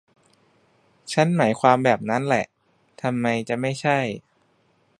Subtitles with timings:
[1.13, 2.45] ฉันหมายความแบบนั้นแหละ
[3.01, 3.99] ทำไมจะไม่ใช่